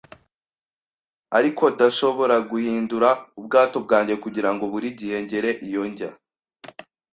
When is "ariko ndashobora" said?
1.37-2.35